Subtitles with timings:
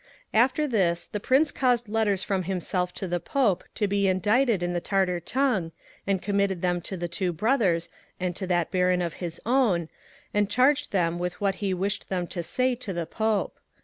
[0.33, 4.73] After this the Prince caused letters from himself to the Pope to be indited in
[4.73, 5.73] the Tartar tongue,^
[6.07, 7.87] and committed them to the Two Brothers
[8.19, 9.89] and to that Baron of his own,
[10.33, 13.59] and charged them with what he wished them to say to the Pope.